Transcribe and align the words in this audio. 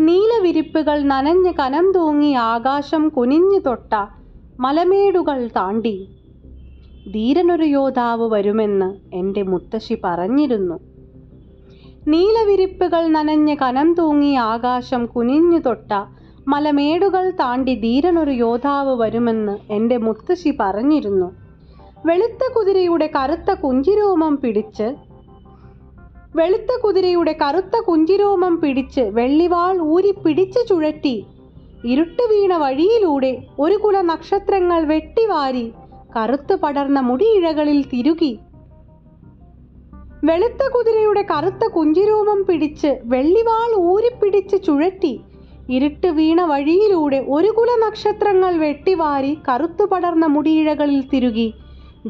നീലവിരിപ്പുകൾ 0.00 1.02
നനഞ്ഞ് 1.02 1.52
കനം 1.52 1.92
തൂങ്ങി 1.92 2.32
ആകാശം 2.32 3.08
കുനിഞ്ഞു 3.08 3.58
തൊട്ട 3.58 3.94
മലമേടുകൾ 4.60 5.46
താണ്ടി. 5.46 6.08
ധീരനൊരു 7.12 7.64
യോദ്ധാവ് 7.64 8.30
വരുമെന്ന് 8.30 9.14
എന്റെ 9.14 9.42
മുത്തശ്ശി 9.42 10.00
പറഞ്ഞിരുന്നു. 10.04 10.80
നീലവിരിപ്പുകൾ 12.08 13.06
നനഞ്ഞ് 13.06 13.56
കനം 13.56 13.94
തൂങ്ങി 13.94 14.34
ആകാശം 14.34 15.06
കുനിഞ്ഞു 15.06 15.58
തൊട്ട 15.58 15.92
മലമേടുകൾ 16.48 17.30
താണ്ടി 17.30 17.74
ധീരനൊരു 17.74 18.30
യോദ്ധാവ് 18.30 18.96
വരുമെന്ന് 18.96 19.72
എന്റെ 19.72 19.96
മുത്തശ്ശി 19.96 20.56
പറഞ്ഞിരുന്നു. 20.60 21.32
വെളുത്ത 22.06 22.52
കുതിരയുടെ 22.56 23.10
കറുത്ത 23.16 23.54
കുഞ്ചിരോമം 23.54 24.36
പിടിച്ച് 24.36 24.94
വെളുത്ത 26.38 26.80
കുതിരയുടെ 26.84 27.36
കറുത്ത 27.42 27.80
കുഞ്ചിരോമം 27.80 28.60
പിടിച്ച് 28.60 29.00
വെള്ളിവാൾ 29.00 29.78
ഊരി 29.78 30.10
പിടിച്ചു 30.10 30.60
ചുഴറ്റി. 30.68 31.26
ഇരുട്ട് 31.84 32.22
വീണ 32.30 32.56
വഴിയിലൂടെ 32.56 33.42
ഒരു 33.58 33.76
കുല 33.76 34.00
നക്ഷത്രങ്ങൾ 34.00 34.84
വെട്ടിവാരി 34.84 35.72
കറുത്ത് 36.16 36.54
പടർന്ന 36.54 37.00
മുടിയിഴകളിൽ 37.00 37.84
തിരുകി. 37.92 38.38
വെളുത്ത 40.24 40.68
കുതിരയുടെ 40.74 41.26
കറുത്ത 41.30 41.66
കുഞ്ചിരോമം 41.66 42.44
പിടിച്ച് 42.44 43.00
വെള്ളിവാൾ 43.04 43.74
ഊരിപ്പിടിച്ച് 43.76 44.56
ചുഴറ്റി. 44.66 45.20
ഇരുട്ട് 45.70 46.08
വീണ 46.08 46.44
വഴിയിലൂടെ 46.44 47.24
ഒരു 47.28 47.50
കുല 47.50 47.70
നക്ഷത്രങ്ങൾ 47.86 48.56
വെട്ടിവാരി 48.56 49.38
കറുത്തു 49.48 49.84
പടർന്ന 49.84 50.26
മുടിയിഴകളിൽ 50.26 51.00
തിരുകി. 51.08 51.52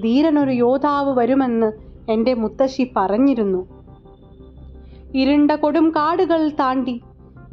ധീരനൊരു 0.02 0.50
യോദ്ധാവ് 0.50 1.18
വരുമെന്ന് 1.18 1.72
എന്റെ 2.12 2.34
മുത്തശ്ശി 2.34 2.92
പറഞ്ഞിരുന്നു. 2.96 3.75
ഇരുണ്ട 5.16 5.50
കൊടും 5.52 5.86
കാടുകൾ 5.90 6.48
താണ്ടി 6.48 6.94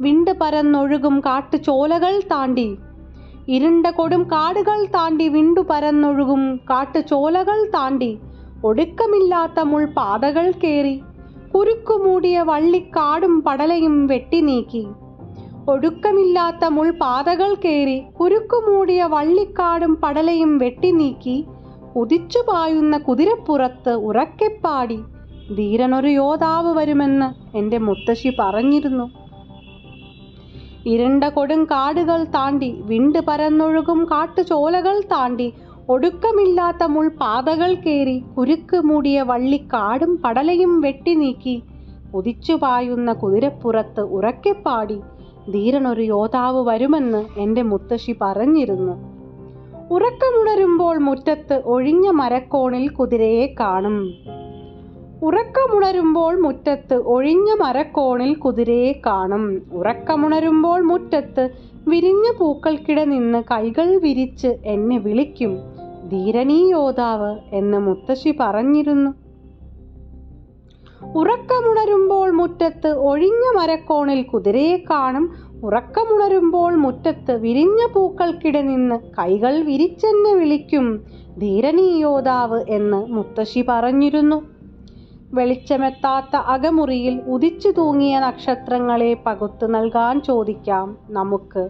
വിണ്ട് 0.00 0.30
പരന്നൊഴുകും 0.30 1.20
കാട്ടുചോലകൾ 1.20 2.14
താണ്ടി. 2.32 2.66
ഇരുണ്ട 3.48 3.86
കൊടും 3.86 4.22
കാടുകൾ 4.22 4.84
താണ്ടി 4.84 5.28
വിണ്ടു 5.28 5.60
പരന്നൊഴുകും 5.60 6.42
കാട്ടുചോലകൾ 6.70 7.58
താണ്ടി. 7.64 8.10
ഒടുക്കമില്ലാത്ത 8.64 9.60
മുൾപാതകൾ 9.60 10.50
കേറി 10.64 10.96
കുരുക്കുമൂടിയ 11.54 12.36
വള്ളിക്കാടും 12.42 13.34
പടലയും 13.40 13.96
വെട്ടി 14.06 14.40
നീക്കി. 14.40 14.84
ഒടുക്കമില്ലാത്ത 15.68 16.64
മുൾപാതകൾ 16.68 17.54
കേറി 17.54 17.98
കുരുക്കുമൂടിയ 18.20 19.02
വള്ളിക്കാടും 19.04 19.92
പടലയും 19.94 20.58
വെട്ടി 20.58 20.90
നീക്കി 20.92 21.36
കുതിച്ചു 21.96 22.40
പായുന്ന 22.48 22.94
കുതിരപ്പുറത്ത് 22.98 23.92
ഉറക്കെപ്പാടി 24.08 24.98
ധീരനൊരു 25.52 26.08
യോദ്ധാവ് 26.08 26.72
വരുമെന്ന് 26.72 27.56
എന്റെ 27.56 27.78
മുത്തശ്ശി 27.78 28.36
പറഞ്ഞിരുന്നു. 28.38 29.10
ഇരുണ്ട 30.86 31.24
കൊടും 31.24 31.64
കാടുകൾ 31.64 32.24
താണ്ടി 32.24 32.80
വിണ്ട് 32.80 33.18
പരന്നൊഴുകും 33.18 34.04
കാട്ടുചോലകൾ 34.04 35.00
താണ്ടി 35.00 35.52
ഒടുക്കമില്ലാത്ത 35.88 36.84
മുൾപാതകൾ 36.84 37.74
കേറി 37.74 38.24
കുരുക്ക് 38.38 38.76
മൂടിയ 38.76 39.22
വള്ളിക്കാടും 39.22 40.18
പടലയും 40.24 40.80
വെട്ടി 40.80 41.14
നീക്കി 41.14 41.62
കുതിച്ചു 42.14 42.52
പായുന്ന 42.52 43.12
കുതിരപ്പുറത്ത് 43.12 44.00
ഉറക്കെപ്പാടി 44.00 45.00
ധീരനൊരു 45.52 46.02
യോദ്ധാവ് 46.02 46.66
വരുമെന്ന് 46.66 47.40
എന്റെ 47.40 47.62
മുത്തശ്ശി 47.62 48.14
പറഞ്ഞിരുന്നു. 48.20 48.92
ഉറക്കമുണരുമ്പോൾ 49.90 50.98
മുറ്റത്ത് 50.98 51.62
ഒഴിഞ്ഞ 51.64 52.10
മരക്കോണിൽ 52.10 52.88
കുതിരയെ 52.88 53.54
കാണും. 53.60 54.12
ഉറക്കമുണരുമ്പോൾ 55.24 56.40
മുറ്റത്ത് 56.40 56.94
ഒഴിഞ്ഞ 56.94 57.62
മരക്കോണിൽ 57.62 58.34
കുതിരയെ 58.34 58.92
കാണും. 59.06 59.62
ഉറക്കമുണരുമ്പോൾ 59.72 60.80
മുറ്റത്ത് 60.80 61.50
വിരിഞ്ഞ 61.88 62.32
പൂക്കൾക്കിട 62.38 63.04
നിന്ന് 63.04 63.42
കൈകൾ 63.50 63.98
വിരിച്ച് 63.98 64.56
എന്നെ 64.64 64.98
വിളിക്കും. 64.98 65.58
ധീരനീ 66.12 66.70
യോദ്ധാവ് 66.70 67.38
എന്ന് 67.52 67.78
മുത്തശ്ശി 67.78 68.34
പറഞ്ഞിരുന്നു. 68.40 69.10
ഉറക്കമുണരുമ്പോൾ 71.04 72.30
മുറ്റത്ത് 72.30 72.88
ഒഴിഞ്ഞ 72.88 73.58
മരക്കോണിൽ 73.58 74.22
കുതിരയെ 74.22 74.76
കാണും. 74.90 75.32
ഉറക്കമുണരുമ്പോൾ 75.64 76.74
മുറ്റത്ത് 76.74 77.32
വിരിഞ്ഞ 77.32 77.86
പൂക്കൾക്കിട 77.94 78.60
നിന്ന് 78.60 78.94
കൈകൾ 79.18 79.60
വിരിച്ചെന്നെ 79.60 80.34
വിളിക്കും. 80.34 81.02
ധീരനീ 81.38 81.98
യോദ്ധാവ് 81.98 82.64
എന്ന് 82.68 83.06
മുത്തശ്ശി 83.06 83.64
പറഞ്ഞിരുന്നു. 83.68 84.53
വെളിച്ചമെത്താത്ത 85.34 86.36
അകമുറിയിൽ 86.36 87.20
ഉദിച്ചു 87.26 87.70
തൂങ്ങിയ 87.70 88.18
നക്ഷത്രങ്ങളെ 88.18 89.16
പകുത്തു 89.26 89.66
നൽകാൻ 89.66 90.22
ചോദിക്കാം 90.22 90.96
നമുക്ക്. 91.10 91.68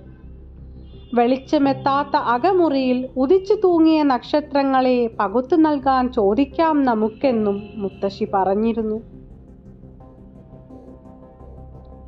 വെളിച്ചമെത്താത്ത 1.14 2.16
അകമുറിയിൽ 2.16 3.08
ഉദിച്ചു 3.16 3.54
തൂങ്ങിയ 3.54 4.02
നക്ഷത്രങ്ങളെ 4.02 5.10
പകുത്തു 5.20 5.56
നൽകാൻ 5.56 6.12
ചോദിക്കാം 6.12 6.82
നമുക്കെന്നും 6.82 7.62
മുത്തശ്ശി 7.76 8.26
പറഞ്ഞിരുന്നു. 8.34 9.00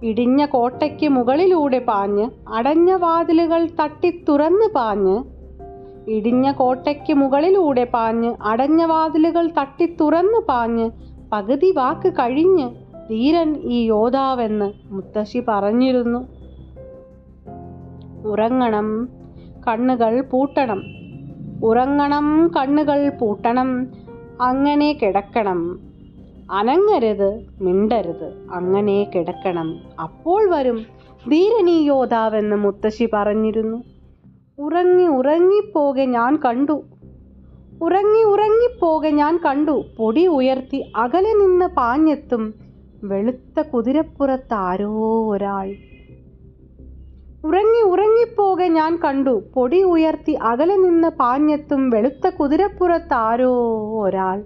ഇടിഞ്ഞ 0.03 0.45
കോട്ടയ്ക്ക് 0.45 1.09
മുകളിലൂടെ 1.09 1.79
പാഞ്ഞ് 1.79 2.31
അടഞ്ഞ 2.49 2.93
വാതിലുകൾ 2.95 3.67
തട്ടി 3.81 4.25
തുറന്ന് 4.29 4.75
പാഞ്ഞ് 4.75 5.17
ഇടിഞ്ഞ 6.09 6.51
കോട്ടയ്ക്ക് 6.51 7.13
മുകളിലൂടെ 7.13 7.85
പാഞ്ഞ് 7.85 8.35
അടഞ്ഞ 8.43 8.85
വാതിലുകൾ 8.85 9.47
തട്ടി 9.49 9.97
തുറന്ന് 10.01 10.41
പാഞ്ഞ് 10.49 10.91
പകുതി 11.33 11.71
വാക്ക് 11.71 12.13
കഴിഞ്ഞ് 12.13 12.71
ധീരൻ 13.11 13.57
ഈ 13.57 13.85
യോദ്ധാവെന്ന് 13.85 14.73
മുത്തശ്ശി 14.85 15.43
പറഞ്ഞിരുന്നു. 15.49 16.27
ഉറങ്ങണം 18.27 19.09
കണ്ണുകൾ 19.69 20.21
പൂട്ടണം 20.21 20.83
ഉറങ്ങണം 21.65 22.51
കണ്ണുകൾ 22.57 23.09
പൂട്ടണം 23.09 23.87
അങ്ങനെ 24.41 24.99
കിടക്കണം. 25.03 25.81
അനങ്ങരുത് 26.51 27.47
മിണ്ടരുത് 27.61 28.47
അങ്ങനെ 28.53 29.11
കിടക്കണം. 29.15 29.79
അപ്പോൾ 30.03 30.51
വരും 30.51 30.87
ധീരനീ 31.31 31.83
യോദ്ധാവെന്ന് 31.83 32.57
മുത്തശ്ശി 32.57 33.09
പറഞ്ഞിരുന്നു. 33.13 33.83
ഉറങ്ങി 34.59 35.05
ഉറങ്ങിപ്പോകെ 35.05 36.05
ഞാൻ 36.05 36.39
കണ്ടു. 36.45 36.83
ഉറങ്ങി 37.83 38.23
ഉറങ്ങിപ്പോകെ 38.23 39.11
ഞാൻ 39.11 39.41
കണ്ടു. 39.45 39.85
പൊടി 39.99 40.27
ഉയർത്തി 40.27 40.93
അകലെ 40.97 41.33
നിന്ന് 41.33 41.67
പാഞ്ഞെത്തും 41.67 42.55
വെളുത്ത 43.05 43.61
കുതിരപ്പുറത്ത് 43.61 44.55
ആരോ 44.55 44.91
ഒരാൾ. 45.31 45.69
ഉറങ്ങി 47.45 47.83
ഉറങ്ങിപ്പോകെ 47.83 48.69
ഞാൻ 48.69 48.99
കണ്ടു. 49.05 49.43
പൊടി 49.55 49.83
ഉയർത്തി 49.83 50.33
അകലെ 50.33 50.77
നിന്ന് 50.77 51.09
പാഞ്ഞെത്തും 51.09 51.91
വെളുത്ത 51.91 52.29
കുതിരപ്പുറത്ത് 52.29 53.15
ആരോ 53.15 53.53
ഒരാൾ. 54.03 54.39